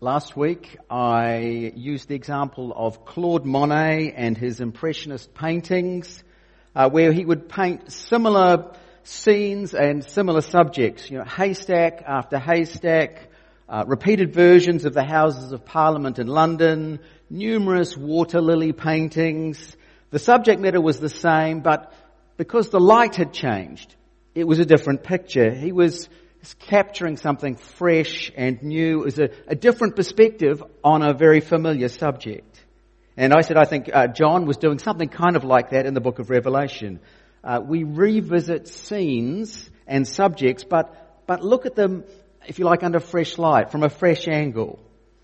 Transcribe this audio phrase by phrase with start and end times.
[0.00, 6.22] Last week I used the example of Claude Monet and his Impressionist paintings,
[6.76, 11.10] uh, where he would paint similar scenes and similar subjects.
[11.10, 13.28] You know, haystack after haystack,
[13.68, 19.76] uh, repeated versions of the Houses of Parliament in London, numerous water lily paintings.
[20.10, 21.92] The subject matter was the same, but
[22.36, 23.96] because the light had changed,
[24.36, 25.52] it was a different picture.
[25.52, 26.08] He was
[26.48, 31.88] is capturing something fresh and new, is a, a, different perspective on a very familiar
[31.88, 32.64] subject.
[33.18, 35.92] And I said, I think uh, John was doing something kind of like that in
[35.92, 37.00] the book of Revelation.
[37.44, 42.04] Uh, we revisit scenes and subjects, but, but look at them,
[42.46, 44.78] if you like, under fresh light, from a fresh angle.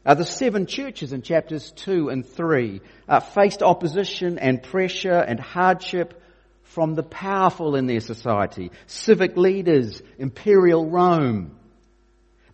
[0.05, 5.41] Uh, the seven churches in chapters 2 and 3 uh, faced opposition and pressure and
[5.41, 6.20] hardship
[6.64, 11.56] from the powerful in their society, civic leaders, imperial Rome.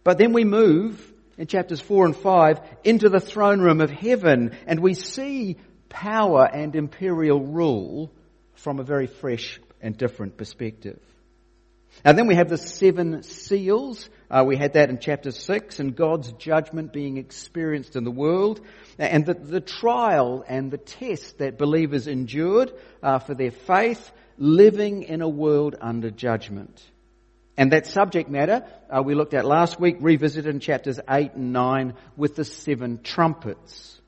[0.04, 4.56] But then we move in chapters 4 and 5 into the throne room of heaven
[4.66, 5.56] and we see
[5.88, 8.12] power and imperial rule
[8.54, 11.00] from a very fresh and different perspective.
[12.04, 14.08] And then we have the seven seals.
[14.30, 18.60] Uh, we had that in chapter 6 and God's judgment being experienced in the world
[18.98, 25.02] and the, the trial and the test that believers endured uh, for their faith, living
[25.02, 26.82] in a world under judgment.
[27.56, 31.52] And that subject matter uh, we looked at last week, revisited in chapters 8 and
[31.52, 34.00] 9 with the seven trumpets.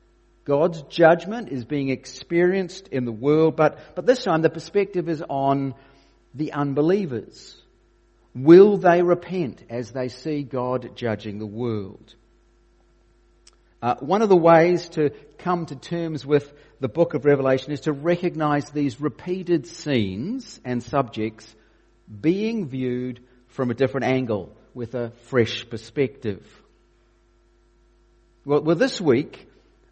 [0.45, 5.23] God's judgment is being experienced in the world, but, but this time the perspective is
[5.29, 5.75] on
[6.35, 7.62] the unbelievers.
[8.35, 12.15] Will they repent as they see God judging the world?
[13.83, 17.81] Uh, one of the ways to come to terms with the book of Revelation is
[17.81, 21.53] to recognize these repeated scenes and subjects
[22.21, 26.47] being viewed from a different angle with a fresh perspective.
[28.45, 29.47] Well, well this week,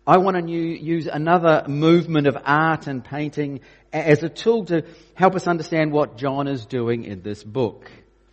[0.06, 3.60] I want to new, use another movement of art and painting
[3.92, 7.91] as a tool to help us understand what John is doing in this book.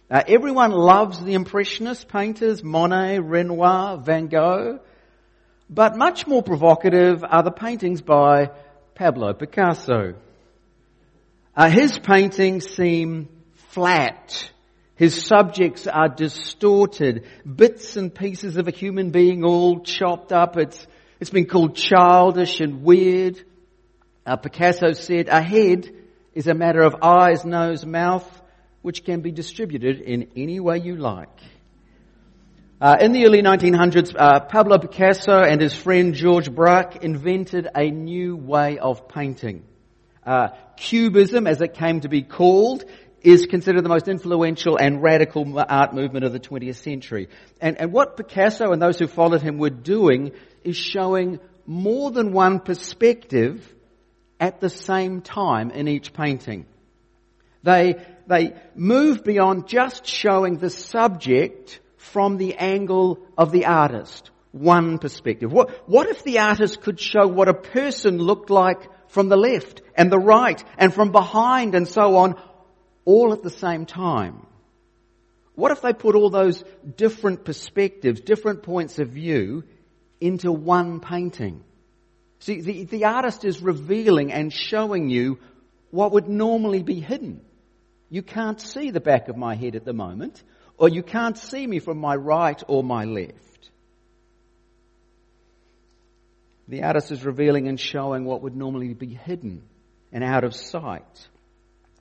[0.10, 4.80] Uh, everyone loves the Impressionist painters, Monet, Renoir, Van Gogh,
[5.70, 8.52] but much more provocative are the paintings by
[8.96, 10.14] Pablo Picasso.
[11.54, 13.28] Uh, his paintings seem
[13.72, 14.50] flat.
[14.96, 20.56] His subjects are distorted, bits and pieces of a human being all chopped up.
[20.56, 20.88] It's,
[21.20, 23.44] it's been called childish and weird.
[24.26, 25.92] Uh, Picasso said, a head
[26.34, 28.42] is a matter of eyes, nose, mouth,
[28.88, 31.42] which can be distributed in any way you like.
[32.80, 37.92] Uh, in the early 1900s, uh, Pablo Picasso and his friend Georges Braque invented a
[37.92, 39.66] new way of painting.
[40.26, 42.86] Uh, Cubism, as it came to be called,
[43.20, 47.28] is considered the most influential and radical art movement of the 20th century.
[47.60, 50.32] And, and what Picasso and those who followed him were doing
[50.64, 53.68] is showing more than one perspective
[54.40, 56.66] at the same time in each painting.
[57.64, 57.96] They,
[58.28, 64.32] they move beyond just showing the subject from the angle of the artist.
[64.52, 65.52] One perspective.
[65.52, 69.82] What, what if the artist could show what a person looked like from the left
[69.96, 72.36] and the right and from behind and so on,
[73.06, 74.46] all at the same time?
[75.56, 76.64] What if they put all those
[76.96, 79.64] different perspectives, different points of view
[80.22, 81.64] into one painting?
[82.40, 85.40] See, the, the artist is revealing and showing you
[85.90, 87.42] what would normally be hidden.
[88.10, 90.42] You can't see the back of my head at the moment,
[90.78, 93.72] or you can't see me from my right or my left.
[96.68, 99.64] The artist is revealing and showing what would normally be hidden
[100.12, 101.28] and out of sight.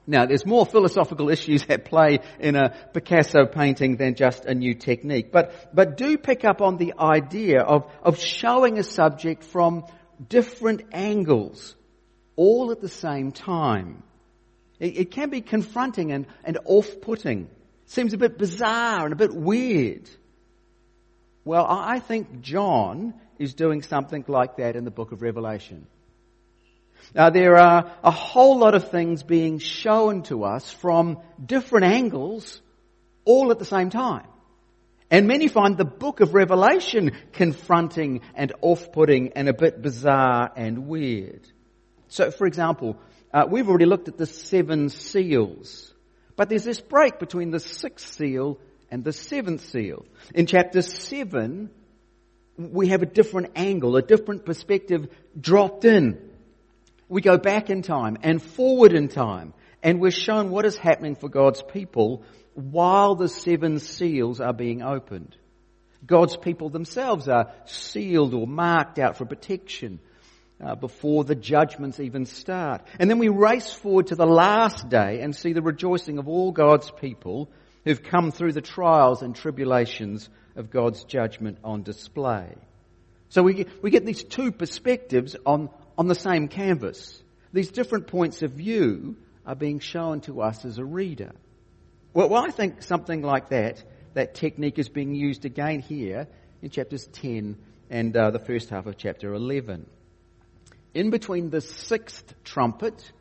[0.09, 4.75] Now, there's more philosophical issues at play in a Picasso painting than just a new
[4.75, 5.33] technique.
[5.33, 9.85] But, but do pick up on the idea of, of showing a subject from
[10.29, 11.75] different angles,
[12.37, 14.05] all at the same time.
[14.79, 17.49] It, it can be confronting and, and off-putting.
[17.87, 20.09] Seems a bit bizarre and a bit weird.
[21.45, 25.87] Well, I think John is doing something like that in the book of Revelation.
[27.15, 32.61] Now, there are a whole lot of things being shown to us from different angles
[33.25, 34.27] all at the same time.
[35.09, 40.89] And many find the book of Revelation confronting and off-putting and a bit bizarre and
[40.89, 41.47] weird.
[42.09, 42.97] So, for example,
[43.33, 45.93] uh, we've already looked at the seven seals.
[46.37, 48.59] But there's this break between the sixth seal
[48.91, 50.05] and the seventh seal.
[50.35, 51.71] In chapter seven,
[52.57, 55.09] we have a different angle, a different perspective
[55.39, 56.19] dropped in.
[57.09, 61.15] We go back in time and forward in time, and we're shown what is happening
[61.15, 62.25] for God's people
[62.55, 65.37] while the seven seals are being opened.
[66.05, 70.01] God's people themselves are sealed or marked out for protection
[70.65, 72.83] uh, before the judgments even start.
[72.99, 76.53] And then we race forward to the last day and see the rejoicing of all
[76.53, 77.51] God's people
[77.85, 82.55] who've come through the trials and tribulations of God's judgment on display.
[83.29, 85.69] So we get, we get these two perspectives on,
[85.99, 87.23] on the same canvas.
[87.53, 91.33] These different points of view are being shown to us as a reader.
[92.15, 93.83] Well, well I think something like that,
[94.15, 96.29] that technique is being used again here
[96.63, 97.57] in chapters 10
[97.91, 99.87] and uh, the first half of chapter 11
[100.97, 103.13] in between the sixth trumpet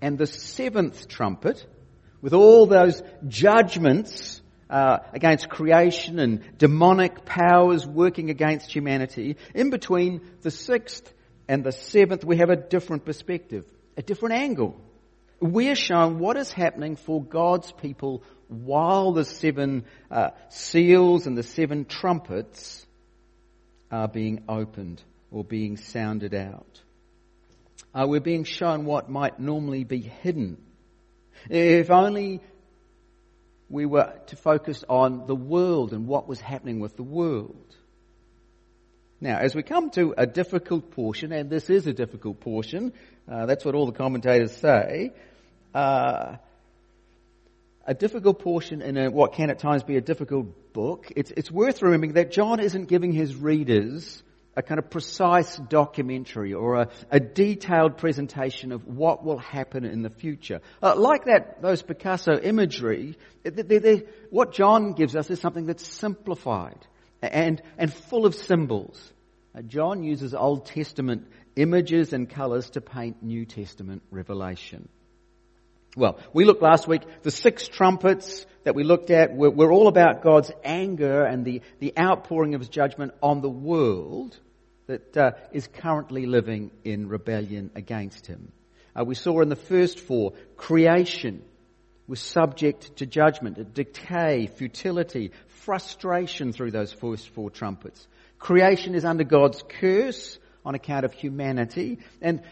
[0.00, 1.66] and the seventh trumpet,
[2.22, 4.40] with all those judgments
[4.70, 11.12] uh, against creation and demonic powers working against humanity, in between the sixth
[11.46, 13.66] and the seventh, we have a different perspective,
[13.98, 14.80] a different angle.
[15.40, 21.42] We're shown what is happening for God's people while the seven uh, seals and the
[21.42, 22.86] seven trumpets
[23.90, 26.80] are being opened or being sounded out
[27.94, 30.58] uh, we're being shown what might normally be hidden.
[31.48, 32.40] If only
[33.68, 37.76] we were to focus on the world and what was happening with the world.
[39.20, 42.92] Now, as we come to a difficult portion, and this is a difficult portion,
[43.30, 45.12] uh, that's what all the commentators say,
[45.74, 46.36] uh,
[47.86, 51.50] a difficult portion in a, what can at times be a difficult book, it's, it's
[51.50, 54.22] worth remembering that John isn't giving his readers
[54.60, 60.02] a kind of precise documentary or a, a, detailed presentation of what will happen in
[60.02, 60.60] the future.
[60.82, 65.86] Uh, like that, those Picasso imagery, they, they, what John gives us is something that's
[65.86, 66.86] simplified
[67.22, 69.12] and, and full of symbols.
[69.54, 71.26] Uh, John uses Old Testament
[71.56, 74.88] images and colors to paint New Testament revelation.
[75.96, 79.88] Well, we looked last week, the six trumpets that we looked at were, were, all
[79.88, 84.38] about God's anger and the, the outpouring of his judgment on the world
[84.90, 88.50] that uh, is currently living in rebellion against him.
[88.98, 91.42] Uh, we saw in the first four, creation
[92.08, 98.08] was subject to judgment, decay, futility, frustration through those first four trumpets.
[98.40, 102.42] Creation is under God's curse on account of humanity, and,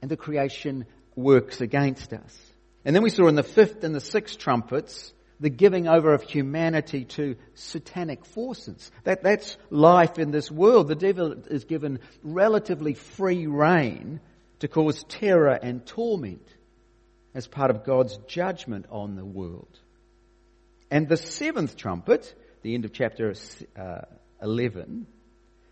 [0.00, 0.86] and the creation
[1.16, 2.38] works against us.
[2.84, 6.22] And then we saw in the fifth and the sixth trumpets the giving over of
[6.22, 8.90] humanity to satanic forces.
[9.04, 10.88] That, that's life in this world.
[10.88, 14.20] The devil is given relatively free reign
[14.60, 16.46] to cause terror and torment
[17.34, 19.78] as part of God's judgment on the world.
[20.90, 23.34] And the seventh trumpet, the end of chapter
[23.78, 24.00] uh,
[24.42, 25.06] 11,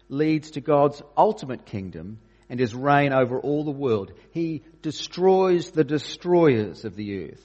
[0.09, 4.13] leads to God's ultimate kingdom and his reign over all the world.
[4.31, 7.43] He destroys the destroyers of the earth.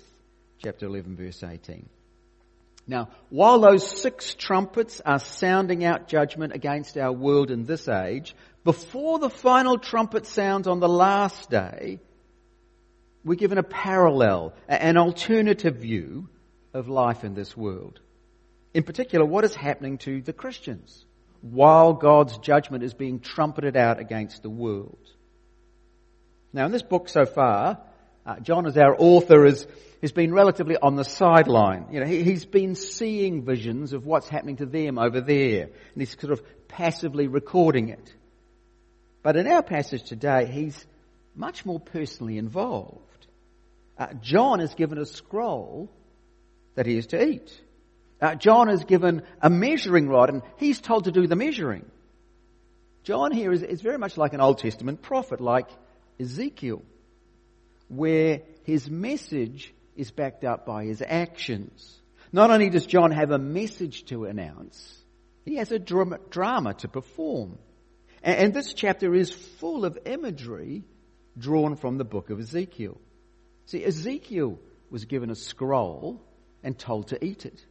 [0.60, 1.90] Chapter 11 verse 18.
[2.88, 8.36] Now, while those six trumpets are sounding out judgment against our world in this age,
[8.64, 12.00] before the final trumpet sounds on the last day,
[13.24, 16.28] we're given a parallel, an alternative view
[16.74, 18.00] of life in this world.
[18.74, 21.06] In particular, what is happening to the Christians
[21.42, 24.98] while God's judgment is being trumpeted out against the world.
[26.54, 27.80] Now, in this book so far,
[28.26, 29.66] uh, John, as our author, has,
[30.02, 31.88] has been relatively on the sideline.
[31.92, 35.96] You know, he, he's been seeing visions of what's happening to them over there, and
[35.96, 38.14] he's sort of passively recording it.
[39.24, 40.86] But in our passage today, he's
[41.36, 43.00] much more personally involved.
[43.98, 45.90] Uh, John is given a scroll
[46.76, 47.62] that he is to eat.
[48.22, 51.86] Uh, John is given a measuring rod and he's told to do the measuring.
[53.04, 55.68] John here is, is very much like an Old Testament prophet, like
[56.20, 56.84] Ezekiel,
[57.92, 62.02] where his message is backed up by his actions.
[62.32, 64.98] Not only does John have a message to announce,
[65.44, 67.58] he has a drama, to perform.
[68.24, 70.84] And, and this chapter is full of imagery
[71.38, 72.98] drawn from the book of Ezekiel.
[73.66, 74.58] See, Ezekiel
[74.90, 76.22] was given a scroll
[76.64, 77.66] and told to eat it.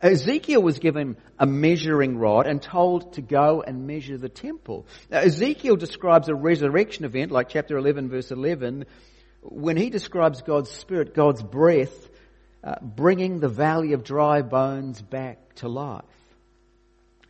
[0.00, 4.86] Ezekiel was given a measuring rod and told to go and measure the temple.
[5.10, 8.86] Now, Ezekiel describes a resurrection event, like chapter 11, verse 11,
[9.42, 12.08] when he describes God's Spirit, God's breath,
[12.64, 16.04] uh, bringing the valley of dry bones back to life.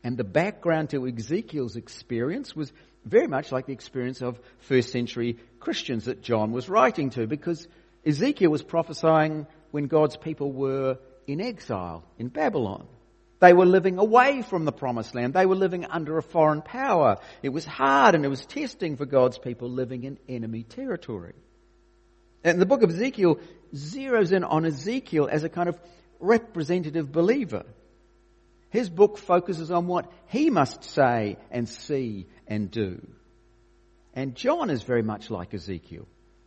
[0.04, 2.73] And the background to Ezekiel's experience was
[3.04, 7.66] very much like the experience of first century Christians that John was writing to, because
[8.04, 12.87] Ezekiel was prophesying when God's people were in exile in Babylon.
[13.40, 15.35] They were living away from the promised land.
[15.35, 17.16] They were living under a foreign power.
[17.42, 21.35] It was hard and it was testing for God's people living in enemy territory.
[22.44, 23.38] And the book of Ezekiel
[23.75, 25.78] zeroes in on Ezekiel as a kind of
[26.18, 27.64] representative believer.
[28.70, 33.06] His book focuses on what he must say and see and do.
[34.14, 36.06] And John is very much like Ezekiel.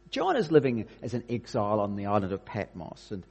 [0.09, 3.09] John is living as an exile on the island of Patmos.
[3.11, 3.23] And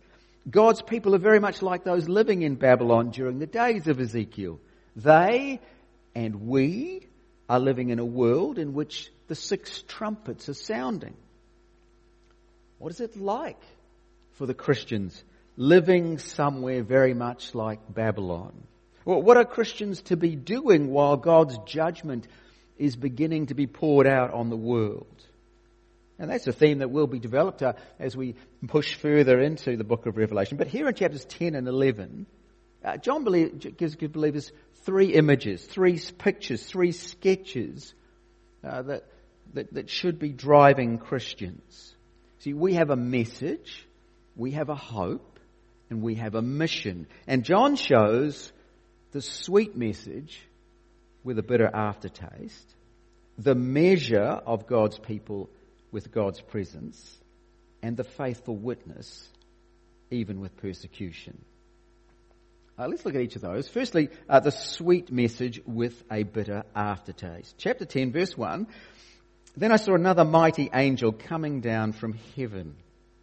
[0.49, 4.61] God's people are very much like those living in Babylon during the days of Ezekiel.
[4.97, 5.61] They
[6.15, 7.07] and we
[7.49, 11.17] are living in a world in which the six trumpets are sounding.
[12.85, 13.63] What is it like
[14.33, 15.25] for the Christians
[15.57, 18.53] living somewhere very much like Babylon?
[19.07, 22.29] Well, what are Christians to be doing while God's judgment
[22.77, 25.17] is beginning to be poured out on the world?
[26.19, 28.35] And that's a theme that will be developed uh, as we
[28.67, 30.59] push further into the book of Revelation.
[30.59, 32.27] But here in chapters 10 and 11,
[32.85, 37.95] uh, John believe, gives believers three images, three pictures, three sketches
[38.63, 39.05] uh, that,
[39.55, 41.94] that, that should be driving Christians.
[42.45, 43.87] See, we have a message,
[44.37, 45.41] we have a hope,
[45.89, 47.07] and we have a mission.
[47.27, 48.53] And John shows
[49.13, 50.47] the sweet message
[51.23, 52.75] with a bitter aftertaste,
[53.39, 55.49] the measure of God's people
[55.91, 57.17] with God's presence,
[57.83, 59.27] and the faithful witness
[60.11, 61.43] even with persecution.
[62.79, 63.69] Uh, let's look at each of those.
[63.69, 67.55] Firstly, uh, the sweet message with a bitter aftertaste.
[67.57, 68.67] Chapter 10, verse 1.
[69.57, 72.77] Then I saw another mighty angel coming down from heaven.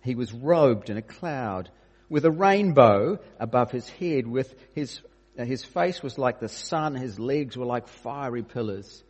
[0.03, 1.69] He was robed in a cloud
[2.09, 4.99] with a rainbow above his head with his,
[5.37, 6.95] uh, his face was like the sun.
[6.95, 9.03] His legs were like fiery pillars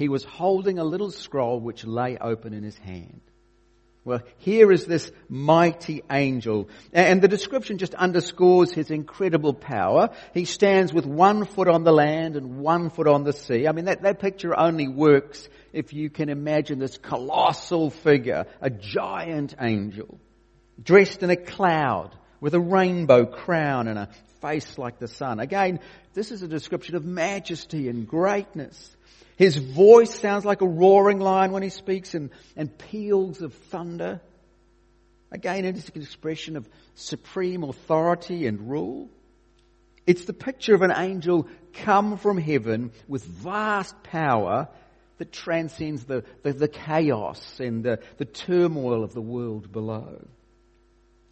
[0.00, 3.20] he was holding a little scroll which lay open in his hand.
[4.02, 6.70] Well, here is this mighty angel.
[6.92, 10.10] And the description just underscores his incredible power.
[10.32, 13.68] He stands with one foot on the land and one foot on the sea.
[13.68, 18.70] I mean, that, that picture only works if you can imagine this colossal figure, a
[18.70, 20.18] giant angel,
[20.82, 24.08] dressed in a cloud with a rainbow crown and a
[24.40, 25.40] face like the sun.
[25.40, 25.78] Again,
[26.14, 28.96] this is a description of majesty and greatness.
[29.40, 34.20] His voice sounds like a roaring lion when he speaks and, and peals of thunder.
[35.32, 39.08] Again, it is an expression of supreme authority and rule.
[40.06, 44.68] It's the picture of an angel come from heaven with vast power
[45.16, 50.22] that transcends the, the, the chaos and the, the turmoil of the world below.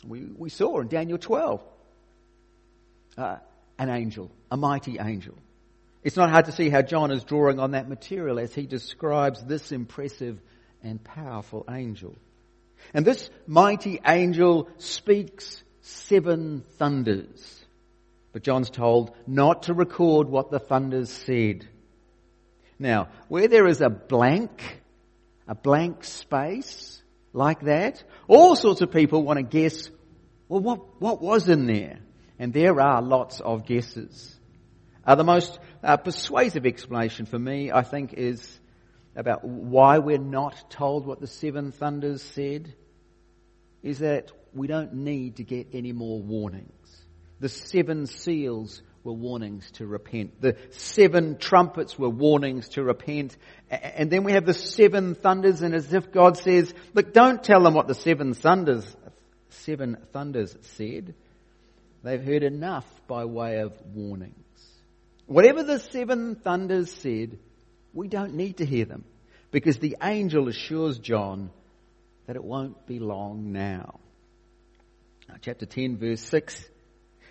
[0.06, 1.62] We, we saw in Daniel 12
[3.18, 3.36] uh,
[3.78, 5.34] an angel, a mighty angel.
[6.08, 9.44] It's not hard to see how John is drawing on that material as he describes
[9.44, 10.40] this impressive
[10.82, 12.16] and powerful angel.
[12.94, 17.62] And this mighty angel speaks seven thunders.
[18.32, 21.68] But John's told not to record what the thunders said.
[22.78, 24.80] Now, where there is a blank,
[25.46, 27.02] a blank space
[27.34, 29.90] like that, all sorts of people want to guess,
[30.48, 31.98] well, what, what was in there?
[32.38, 34.37] And there are lots of guesses.
[35.08, 38.60] Uh, the most uh, persuasive explanation for me, I think, is
[39.16, 42.74] about why we're not told what the seven thunders said,
[43.82, 47.06] is that we don't need to get any more warnings.
[47.40, 50.42] The seven seals were warnings to repent.
[50.42, 53.34] The seven trumpets were warnings to repent.
[53.70, 57.62] And then we have the seven thunders, and as if God says, look, don't tell
[57.62, 58.94] them what the seven thunders,
[59.48, 61.14] seven thunders said.
[62.02, 64.34] They've heard enough by way of warning.
[65.28, 67.38] Whatever the seven thunders said,
[67.92, 69.04] we don't need to hear them
[69.50, 71.50] because the angel assures John
[72.26, 74.00] that it won't be long now.
[75.28, 75.34] now.
[75.42, 76.64] Chapter 10 verse 6.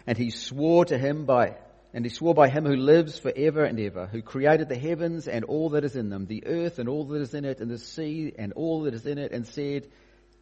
[0.06, 1.58] And he swore to him by,
[1.92, 5.44] and he swore by him who lives forever and ever, who created the heavens and
[5.46, 7.80] all that is in them, the earth and all that is in it, and the
[7.80, 9.88] sea and all that is in it, and said,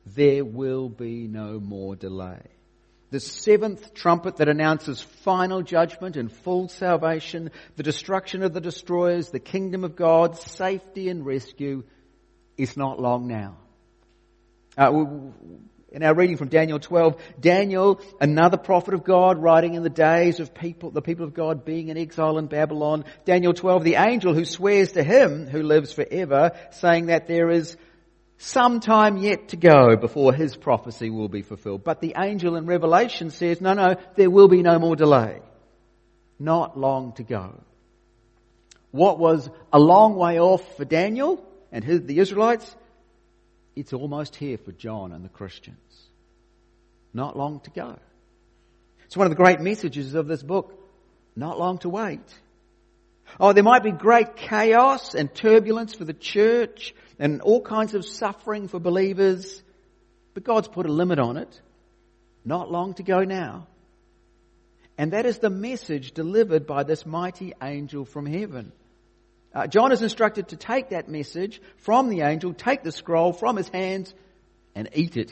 [0.05, 2.41] there will be no more delay
[3.11, 9.29] the seventh trumpet that announces final judgment and full salvation, the destruction of the destroyers,
[9.29, 11.83] the kingdom of God, safety and rescue
[12.57, 13.57] is not long now.
[14.77, 15.05] Uh,
[15.95, 20.41] in our reading from Daniel 12, Daniel, another prophet of God, writing in the days
[20.41, 23.05] of people, the people of God being in exile in Babylon.
[23.23, 27.77] Daniel 12, the angel who swears to him who lives forever, saying that there is
[28.37, 31.83] some time yet to go before his prophecy will be fulfilled.
[31.83, 35.39] But the angel in Revelation says, no, no, there will be no more delay.
[36.37, 37.61] Not long to go.
[38.91, 42.75] What was a long way off for Daniel and his, the Israelites,
[43.75, 45.77] it's almost here for John and the Christians.
[47.13, 47.97] Not long to go.
[49.05, 50.81] It's one of the great messages of this book.
[51.35, 52.19] Not long to wait.
[53.39, 58.05] Oh, there might be great chaos and turbulence for the church and all kinds of
[58.05, 59.61] suffering for believers,
[60.33, 61.61] but God's put a limit on it.
[62.43, 63.67] Not long to go now.
[64.97, 68.71] And that is the message delivered by this mighty angel from heaven.
[69.53, 73.55] Uh, John is instructed to take that message from the angel, take the scroll from
[73.55, 74.13] his hands,
[74.75, 75.31] and eat it.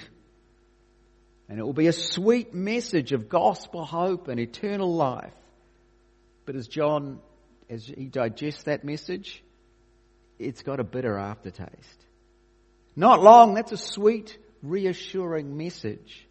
[1.50, 5.34] And it will be a sweet message of gospel hope and eternal life.
[6.46, 7.20] But as John,
[7.74, 9.44] as he digests that message,
[10.38, 12.06] it's got a bitter aftertaste.
[12.96, 16.28] Not long, that's a sweet, reassuring message.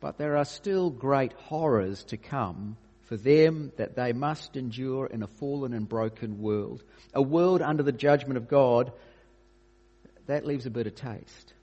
[0.00, 5.22] But there are still great horrors to come for them that they must endure in
[5.22, 6.82] a fallen and broken world.
[7.14, 8.92] A world under the judgment of God,
[10.26, 11.54] that leaves a bitter taste.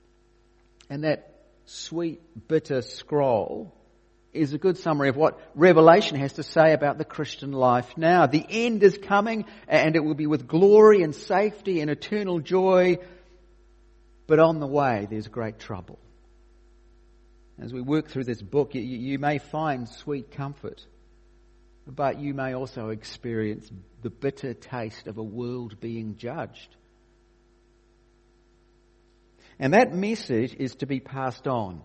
[0.90, 1.34] And that
[1.66, 3.72] sweet, bitter scroll
[4.34, 8.26] is a good summary of what Revelation has to say about the Christian life now.
[8.26, 12.98] The end is coming and it will be with glory and safety and eternal joy.
[14.26, 15.98] But on the way, there's great trouble.
[17.60, 20.84] As we work through this book, you, you may find sweet comfort,
[21.86, 23.70] but you may also experience
[24.02, 26.76] the bitter taste of a world being judged.
[29.58, 31.80] And that message is to be passed on.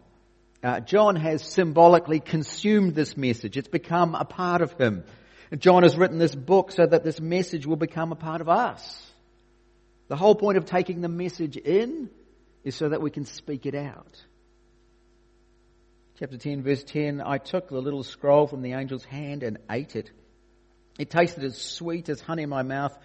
[0.62, 3.56] Uh, John has symbolically consumed this message.
[3.56, 5.04] It's become a part of him.
[5.58, 9.12] John has written this book so that this message will become a part of us.
[10.10, 12.10] The whole point of taking the message in
[12.64, 14.24] is so that we can speak it out.
[16.20, 19.96] Chapter 10 verse 10, I took the little scroll from the angel's hand and ate
[19.96, 20.12] it.
[21.00, 22.98] It tasted as sweet as honey in my mouth,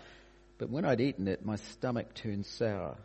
[0.59, 2.97] but when I'd eaten it, my stomach turned sour.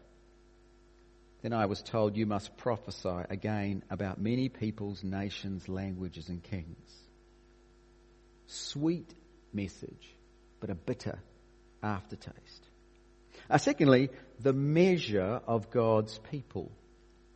[1.41, 6.93] Then I was told, You must prophesy again about many peoples, nations, languages, and kings.
[8.47, 9.13] Sweet
[9.53, 10.13] message,
[10.59, 11.19] but a bitter
[11.81, 12.65] aftertaste.
[13.49, 16.71] Uh, secondly, the measure of God's people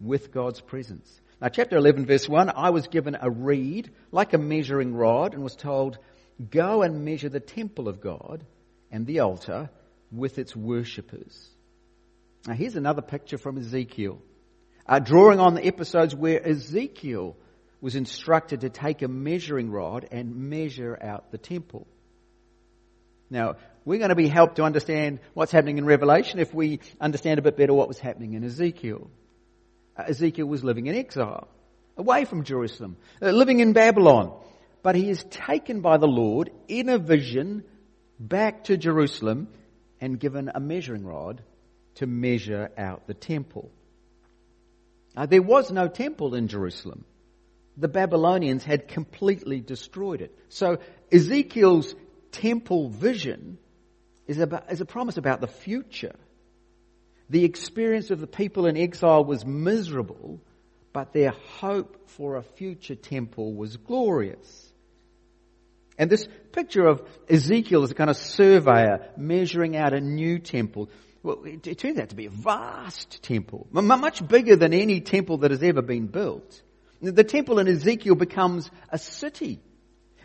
[0.02, 1.22] with God's presence.
[1.42, 5.44] Now, chapter 11, verse 1 I was given a reed like a measuring rod and
[5.44, 5.98] was told,
[6.50, 8.44] Go and measure the temple of God
[8.92, 9.70] and the altar
[10.12, 11.50] with its worshippers.
[12.48, 14.22] Now, here's another picture from Ezekiel,
[14.86, 17.38] uh, drawing on the episodes where Ezekiel
[17.80, 21.88] was instructed to take a measuring rod and measure out the temple.
[23.30, 27.40] Now, we're going to be helped to understand what's happening in Revelation if we understand
[27.40, 29.10] a bit better what was happening in Ezekiel.
[29.98, 31.48] Uh, Ezekiel was living in exile,
[31.98, 34.38] away from Jerusalem, uh, living in Babylon.
[34.82, 37.64] But he is taken by the Lord in a vision
[38.20, 39.48] back to Jerusalem
[40.02, 41.42] and given a measuring rod
[41.96, 43.72] to measure out the temple.
[45.16, 47.06] Uh, there was no temple in Jerusalem.
[47.78, 50.38] The Babylonians had completely destroyed it.
[50.50, 50.78] So
[51.12, 51.96] Ezekiel's
[52.32, 53.58] temple vision
[54.28, 56.16] is, about, is a promise about the future.
[57.30, 60.40] The experience of the people in exile was miserable,
[60.92, 64.72] but their hope for a future temple was glorious.
[65.98, 70.90] And this picture of Ezekiel as a kind of surveyor measuring out a new temple
[71.24, 75.38] well, it, it turned out to be a vast temple, much bigger than any temple
[75.40, 76.62] that has ever been built.
[77.02, 79.62] The temple in Ezekiel becomes a city.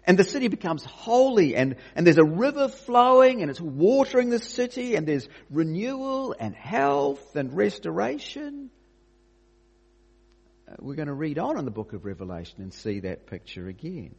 [0.05, 4.39] And the city becomes holy and, and there's a river flowing and it's watering the
[4.39, 8.71] city and there's renewal and health and restoration.
[10.67, 13.69] Uh, we're going to read on in the book of Revelation and see that picture
[13.69, 14.15] again.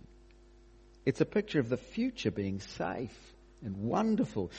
[1.08, 3.18] It's a picture of the future being safe
[3.63, 4.52] and wonderful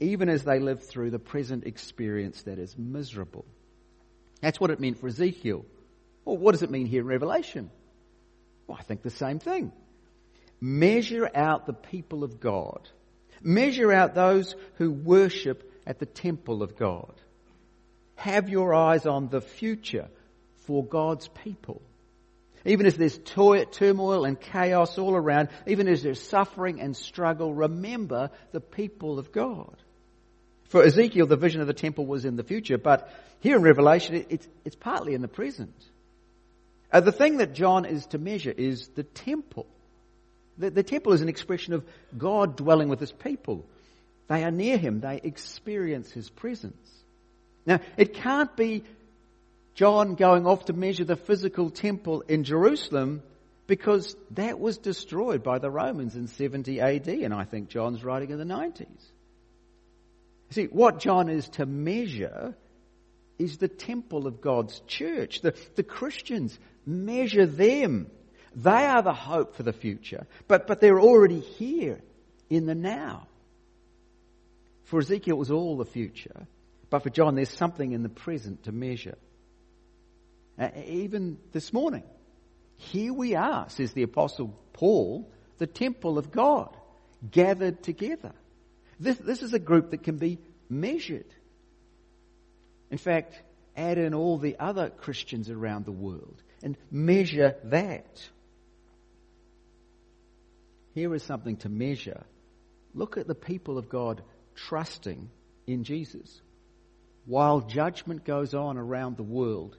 [0.00, 3.44] even as they live through the present experience that is miserable.
[4.40, 5.64] That's what it meant for Ezekiel.
[6.24, 7.70] Well, what does it mean here in Revelation?
[8.66, 9.72] Well, I think the same thing.
[10.60, 12.88] Measure out the people of God.
[13.42, 17.12] Measure out those who worship at the temple of God.
[18.16, 20.08] Have your eyes on the future
[20.66, 21.80] for God's people.
[22.64, 28.30] Even as there's turmoil and chaos all around, even as there's suffering and struggle, remember
[28.50, 29.76] the people of God.
[30.68, 34.26] For Ezekiel, the vision of the temple was in the future, but here in Revelation,
[34.28, 35.74] it's, it's partly in the present.
[36.92, 39.66] Uh, the thing that John is to measure is the temple.
[40.58, 41.84] The, the temple is an expression of
[42.16, 43.64] God dwelling with his people.
[44.28, 46.90] They are near him, they experience his presence.
[47.64, 48.84] Now, it can't be
[49.74, 53.22] John going off to measure the physical temple in Jerusalem
[53.66, 58.30] because that was destroyed by the Romans in 70 AD, and I think John's writing
[58.30, 58.86] in the 90s.
[60.50, 62.54] See, what John is to measure
[63.38, 65.40] is the temple of God's church.
[65.40, 68.10] The, the Christians measure them.
[68.54, 72.00] They are the hope for the future, but, but they're already here
[72.48, 73.26] in the now.
[74.84, 76.46] For Ezekiel, it was all the future,
[76.88, 79.18] but for John, there's something in the present to measure.
[80.58, 82.04] Uh, even this morning,
[82.76, 86.74] here we are, says the Apostle Paul, the temple of God,
[87.30, 88.32] gathered together.
[88.98, 91.26] This, this is a group that can be measured.
[92.90, 93.40] In fact,
[93.76, 98.28] add in all the other Christians around the world and measure that.
[100.94, 102.24] Here is something to measure.
[102.94, 104.22] Look at the people of God
[104.54, 105.28] trusting
[105.66, 106.40] in Jesus.
[107.26, 109.76] While judgment goes on around the world,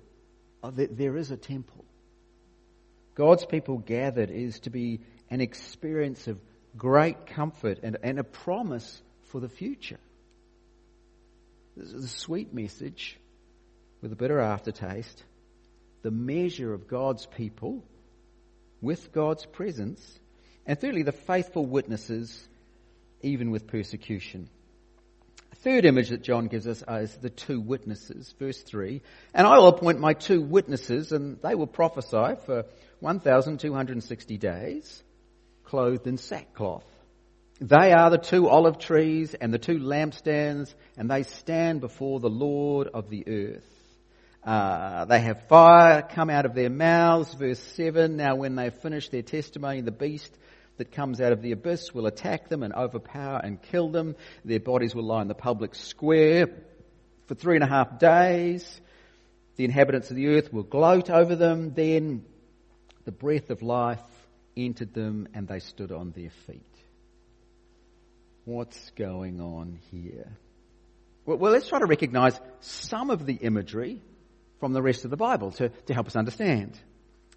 [0.63, 1.85] oh, there is a temple.
[3.15, 4.99] God's people gathered is to be
[5.31, 6.39] an experience of
[6.77, 9.99] great comfort and, and a promise for the future.
[11.75, 13.19] This is a sweet message
[14.01, 15.23] with a bitter aftertaste.
[16.01, 17.83] The measure of God's people
[18.81, 20.19] with God's presence.
[20.65, 22.47] And thirdly, the faithful witnesses
[23.21, 24.49] even with persecution.
[25.51, 28.33] A third image that John gives us is the two witnesses.
[28.37, 29.01] Verse 3.
[29.33, 32.65] And I will appoint my two witnesses and they will prophesy for
[32.99, 35.03] 1,260 days
[35.63, 36.85] clothed in sackcloth.
[37.59, 42.29] They are the two olive trees and the two lampstands, and they stand before the
[42.29, 43.65] Lord of the earth.
[44.43, 47.33] Uh, they have fire come out of their mouths.
[47.33, 50.31] Verse 7 Now, when they finish their testimony, the beast
[50.77, 54.15] that comes out of the abyss will attack them and overpower and kill them.
[54.45, 56.47] Their bodies will lie in the public square
[57.25, 58.79] for three and a half days.
[59.55, 61.73] The inhabitants of the earth will gloat over them.
[61.73, 62.23] Then
[63.05, 63.99] the breath of life
[64.55, 66.76] entered them and they stood on their feet.
[68.47, 70.37] What's going on here?
[71.25, 74.01] Well, let's try to recognize some of the imagery
[74.61, 76.79] from the rest of the Bible to, to help us understand.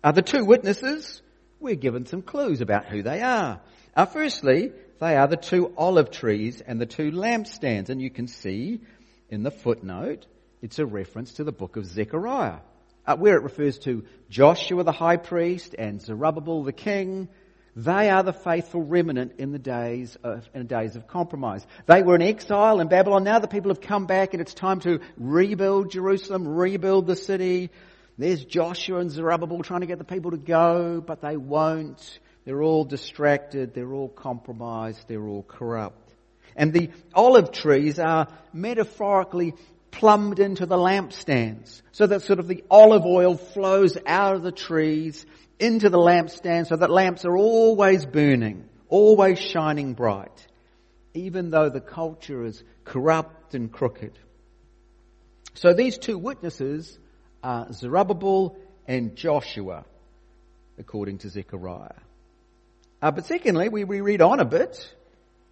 [0.04, 1.20] Uh, the two witnesses,
[1.58, 3.60] we're given some clues about who they are.
[3.96, 4.70] Uh, firstly,
[5.00, 7.88] they are the two olive trees and the two lampstands.
[7.88, 8.80] And you can see
[9.28, 10.26] in the footnote,
[10.62, 12.60] it's a reference to the book of Zechariah
[13.04, 17.28] uh, where it refers to Joshua the high priest and Zerubbabel the king.
[17.76, 21.64] They are the faithful remnant in the days of, in days of compromise.
[21.86, 23.22] They were in exile in Babylon.
[23.24, 27.70] Now the people have come back and it's time to rebuild Jerusalem, rebuild the city.
[28.18, 32.18] There's Joshua and Zerubbabel trying to get the people to go, but they won't.
[32.44, 33.72] They're all distracted.
[33.72, 35.06] They're all compromised.
[35.06, 36.12] They're all corrupt.
[36.56, 39.54] And the olive trees are metaphorically
[39.90, 44.52] plumbed into the lampstands so that sort of the olive oil flows out of the
[44.52, 45.26] trees
[45.60, 50.46] into the lampstand so that lamps are always burning, always shining bright,
[51.14, 54.18] even though the culture is corrupt and crooked.
[55.54, 56.98] So these two witnesses
[57.42, 58.56] are Zerubbabel
[58.88, 59.84] and Joshua,
[60.78, 61.92] according to Zechariah.
[63.02, 64.94] Uh, but secondly, we, we read on a bit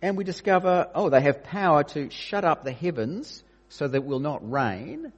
[0.01, 4.05] and we discover, oh, they have power to shut up the heavens so that it
[4.05, 5.12] will not rain.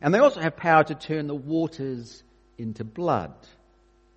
[0.00, 2.22] And they also have power to turn the waters
[2.58, 3.34] into blood.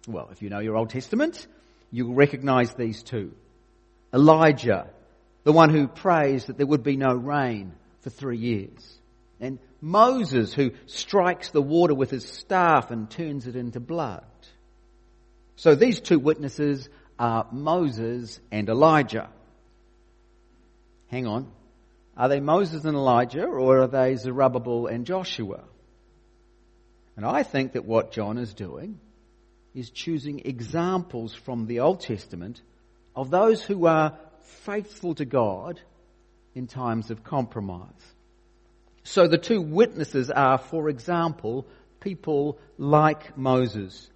[0.09, 1.45] Well, if you know your Old Testament,
[1.91, 3.31] you'll recognize these two.
[4.11, 4.87] Elijah,
[5.43, 8.99] the one who prays that there would be no rain for three years.
[9.39, 14.25] And Moses, who strikes the water with his staff and turns it into blood.
[15.57, 19.29] So these two witnesses are Moses and Elijah.
[21.09, 21.51] Hang on.
[22.17, 25.65] Are they Moses and Elijah or are they Zerubbabel and Joshua?
[27.15, 28.99] And I think that what John is doing
[29.79, 32.61] is choosing examples from the Old Testament
[33.15, 35.79] of those who are faithful to God
[36.53, 38.13] in times of compromise.
[39.03, 41.65] So the two witnesses are, for example,
[41.99, 44.09] people like Moses,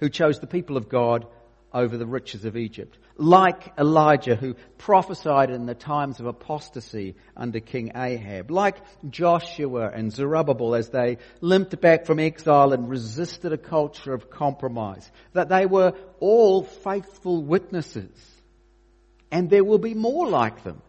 [0.00, 1.26] who chose the people of God
[1.74, 2.96] over the riches of Egypt.
[3.16, 8.50] Like Elijah who prophesied in the times of apostasy under King Ahab.
[8.50, 8.76] Like
[9.10, 15.10] Joshua and Zerubbabel as they limped back from exile and resisted a culture of compromise.
[15.32, 18.30] That they were all faithful witnesses.
[19.32, 20.80] And there will be more like them.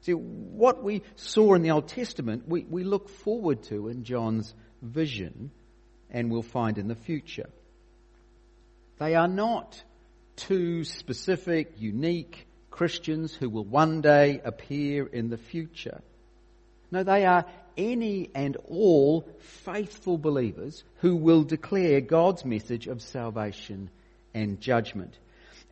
[0.00, 4.54] See, what we saw in the Old Testament, we, we look forward to in John's
[4.80, 5.50] vision
[6.10, 7.48] and we'll find in the future.
[8.98, 9.82] They are not
[10.36, 16.00] two specific, unique Christians who will one day appear in the future.
[16.90, 17.44] No, they are
[17.76, 23.90] any and all faithful believers who will declare God's message of salvation
[24.32, 25.16] and judgment.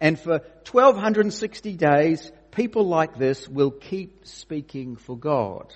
[0.00, 0.38] And for
[0.70, 5.72] 1260 days, people like this will keep speaking for God.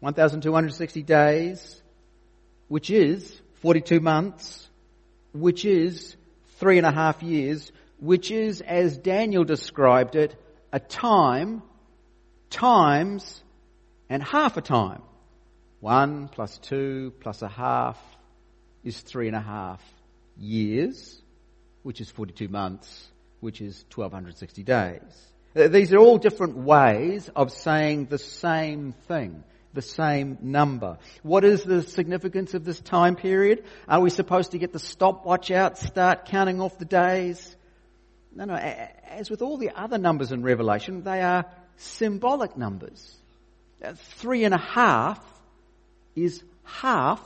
[0.00, 1.82] 1260 days,
[2.68, 4.68] which is 42 months,
[5.32, 6.16] which is
[6.58, 10.36] three and a half years, which is, as Daniel described it,
[10.72, 11.62] a time,
[12.50, 13.42] times,
[14.08, 15.02] and half a time.
[15.80, 17.98] One plus two plus a half
[18.82, 19.82] is three and a half
[20.38, 21.20] years,
[21.82, 23.08] which is 42 months,
[23.40, 25.00] which is 1260 days.
[25.54, 30.98] These are all different ways of saying the same thing, the same number.
[31.22, 33.64] What is the significance of this time period?
[33.88, 37.56] Are we supposed to get the stopwatch out, start counting off the days?
[38.34, 38.54] No, no.
[38.54, 41.44] As with all the other numbers in Revelation, they are
[41.76, 43.16] symbolic numbers.
[43.84, 45.20] Uh, three and a half
[46.16, 47.20] is half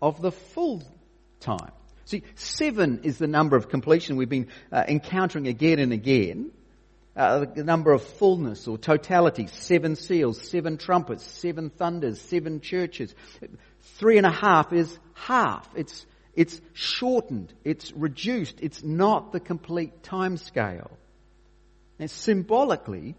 [0.00, 0.82] of the full
[1.40, 1.72] time.
[2.06, 6.52] See, seven is the number of completion we've been uh, encountering again and again.
[7.16, 13.14] Uh, the number of fullness or totality, seven seals, seven trumpets, seven thunders, seven churches.
[13.98, 15.66] Three and a half is half.
[15.74, 17.54] It's, it's shortened.
[17.64, 18.56] It's reduced.
[18.60, 20.90] It's not the complete time scale.
[21.98, 23.14] And symbolically,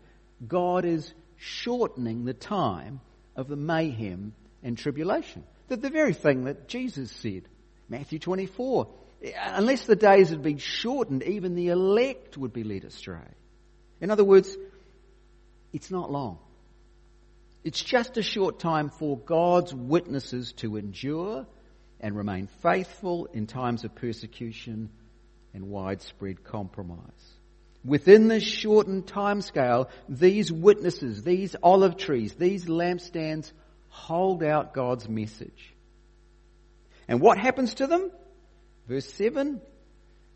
[0.48, 3.02] God is shortening the time
[3.36, 5.44] of the mayhem and tribulation.
[5.70, 7.48] That the very thing that Jesus said,
[7.90, 8.88] Matthew 24,
[9.38, 13.28] unless the days had been shortened, even the elect would be led astray.
[14.00, 14.56] In other words,
[15.74, 16.40] it's not long.
[17.64, 21.46] It's just a short time for God's witnesses to endure
[22.00, 24.90] and remain faithful in times of persecution
[25.54, 27.00] and widespread compromise.
[27.84, 33.52] Within this shortened time scale, these witnesses, these olive trees, these lampstands
[33.90, 35.74] hold out God's message.
[37.08, 38.12] And what happens to them?
[38.88, 39.62] Verse 7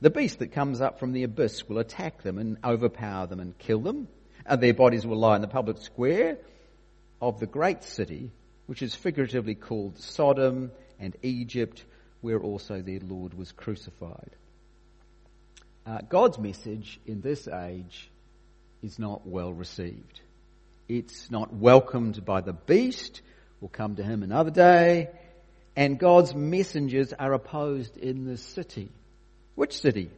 [0.02, 3.58] The beast that comes up from the abyss will attack them and overpower them and
[3.60, 4.08] kill them,
[4.48, 6.40] and their bodies will lie in the public square
[7.22, 8.32] of the great city,
[8.66, 11.86] which is figuratively called Sodom and Egypt,
[12.22, 14.36] where also their Lord was crucified.
[15.86, 18.10] Uh, God's message in this age
[18.82, 20.20] is not well received.
[20.90, 23.22] It's not welcomed by the beast.
[23.60, 25.10] We'll come to him another day.
[25.76, 28.90] And God's messengers are opposed in the city.
[29.56, 30.10] Which city?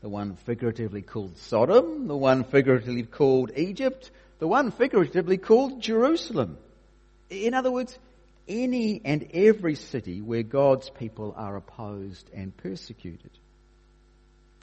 [0.00, 6.56] The one figuratively called Sodom, the one figuratively called Egypt, the one figuratively called Jerusalem.
[7.30, 7.98] In other words,
[8.46, 13.30] any and every city where God's people are opposed and persecuted.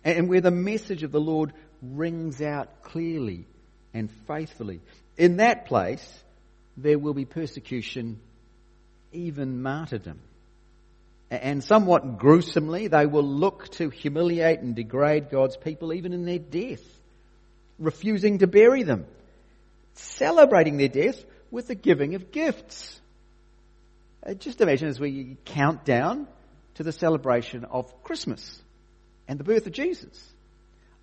[0.03, 3.45] And where the message of the Lord rings out clearly
[3.93, 4.81] and faithfully.
[5.17, 6.23] In that place,
[6.77, 8.19] there will be persecution
[9.11, 10.19] even martyrdom.
[11.41, 16.39] And somewhat gruesomely, they will look to humiliate and degrade God's people even in their
[16.39, 16.83] death,
[17.79, 19.05] refusing to bury them,
[19.93, 22.99] celebrating their death with the giving of gifts.
[24.25, 26.27] Uh, just imagine as we count down
[26.75, 28.61] to the celebration of Christmas
[29.27, 30.33] and the birth of Jesus.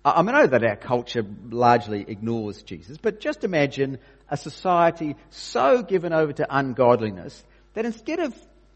[0.05, 6.11] I know that our culture largely ignores Jesus, but just imagine a society so given
[6.11, 7.41] over to ungodliness
[7.73, 8.35] that instead of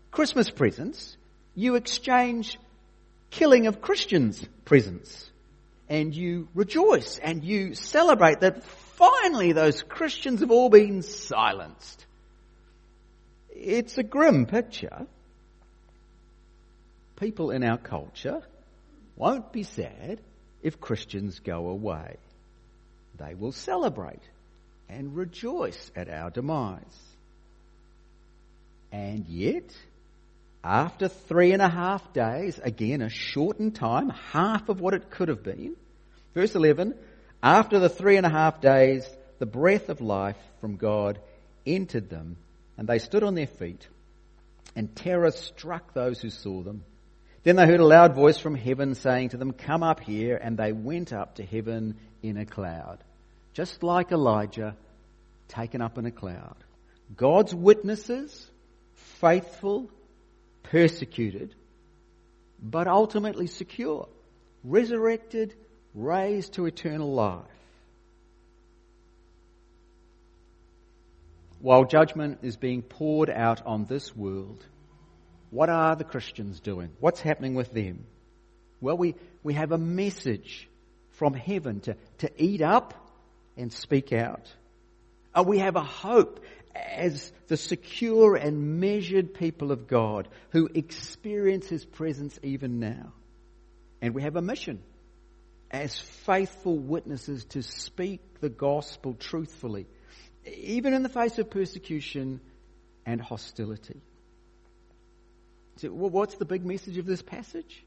[0.10, 1.18] Christmas presents,
[1.58, 2.60] you exchange
[3.32, 5.28] killing of Christians presents.
[5.90, 12.06] And you rejoice and you celebrate that finally those Christians have all been silenced.
[13.50, 15.08] It's a grim picture.
[17.16, 18.44] People in our culture
[19.16, 20.22] won't be sad
[20.62, 22.18] if Christians go away.
[23.18, 24.22] They will celebrate
[24.90, 27.00] and rejoice at our demise.
[28.92, 29.76] And yet,
[30.68, 35.30] after three and a half days, again a shortened time, half of what it could
[35.30, 35.78] have been,
[36.34, 36.94] verse 11,
[37.42, 39.08] after the three and a half days,
[39.40, 41.20] the breath of life from God
[41.66, 42.36] entered them,
[42.78, 43.88] and they stood on their feet,
[44.76, 46.84] and terror struck those who saw them.
[47.44, 50.58] Then they heard a loud voice from heaven saying to them, Come up here, and
[50.58, 52.98] they went up to heaven in a cloud,
[53.54, 54.76] just like Elijah
[55.48, 56.58] taken up in a cloud.
[57.16, 58.52] God's witnesses
[59.22, 59.90] faithful,
[60.72, 61.54] persecuted,
[62.62, 64.08] but ultimately secure,
[64.64, 65.54] resurrected,
[65.94, 67.46] raised to eternal life.
[71.60, 74.64] While judgment is being poured out on this world,
[75.50, 76.90] what are the Christians doing?
[77.00, 78.06] What's happening with them?
[78.80, 80.70] Well, we, we have a message
[81.12, 82.94] from heaven to, to eat up
[83.56, 84.54] and speak out.
[85.34, 86.44] Uh, we have a hope
[86.78, 93.14] as the secure and measured people of God who experience His presence even now.
[94.02, 94.82] And we have a mission
[95.72, 99.88] as faithful witnesses to speak the gospel truthfully,
[100.46, 102.40] even in the face of persecution
[103.06, 104.02] and hostility.
[105.78, 107.84] So, what's the big message of this passage?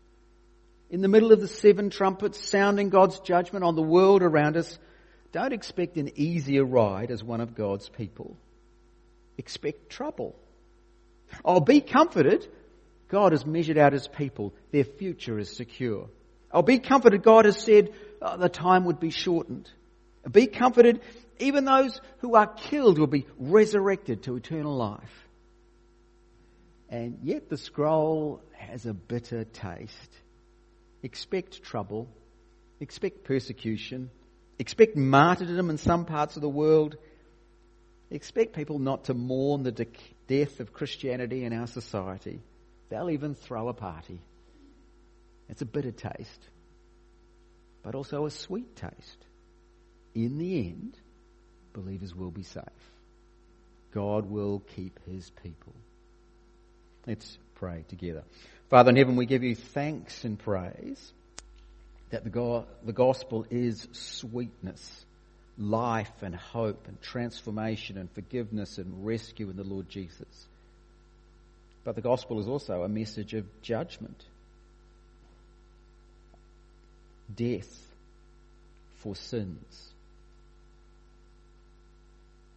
[0.90, 4.78] In the middle of the seven trumpets sounding God's judgment on the world around us,
[5.32, 8.36] don't expect an easier ride as one of God's people
[9.40, 10.36] expect trouble.
[11.44, 12.46] I'll be comforted.
[13.08, 14.54] God has measured out his people.
[14.70, 16.08] Their future is secure.
[16.52, 17.22] I'll be comforted.
[17.22, 19.68] God has said oh, the time would be shortened.
[20.30, 21.00] Be comforted.
[21.38, 25.26] Even those who are killed will be resurrected to eternal life.
[26.90, 30.12] And yet the scroll has a bitter taste.
[31.02, 32.08] Expect trouble.
[32.78, 34.10] Expect persecution.
[34.58, 36.96] Expect martyrdom in some parts of the world.
[38.10, 39.86] Expect people not to mourn the de-
[40.26, 42.40] death of Christianity in our society.
[42.88, 44.18] They'll even throw a party.
[45.48, 46.48] It's a bitter taste,
[47.82, 49.24] but also a sweet taste.
[50.14, 50.96] In the end,
[51.72, 52.64] believers will be safe.
[53.92, 55.74] God will keep his people.
[57.06, 58.22] Let's pray together.
[58.68, 61.12] Father in heaven, we give you thanks and praise
[62.10, 65.04] that the, go- the gospel is sweetness,
[65.58, 70.46] life and hope and transformation and forgiveness and rescue in the Lord Jesus.
[71.84, 74.24] But the gospel is also a message of judgment,
[77.34, 77.88] death
[78.96, 79.88] for sins,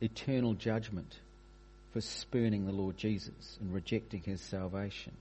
[0.01, 1.17] eternal judgment
[1.93, 5.13] for spurning the Lord Jesus and rejecting his salvation.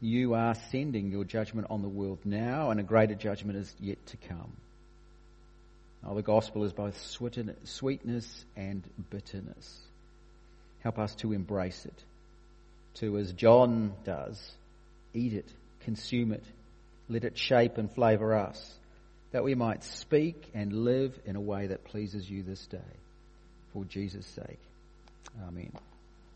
[0.00, 4.04] You are sending your judgment on the world now, and a greater judgment is yet
[4.06, 4.52] to come.
[6.06, 6.98] Oh, the gospel is both
[7.64, 9.80] sweetness and bitterness.
[10.82, 12.04] Help us to embrace it,
[12.94, 14.52] to, as John does,
[15.14, 15.48] eat it,
[15.84, 16.44] consume it,
[17.08, 18.74] let it shape and flavour us,
[19.32, 22.78] that we might speak and live in a way that pleases you this day.
[23.72, 24.60] For Jesus' sake.
[25.48, 25.72] Amen.